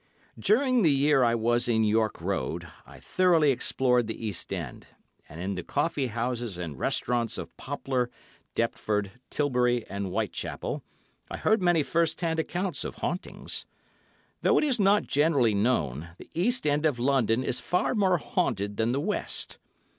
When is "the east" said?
4.07-4.51, 16.17-16.65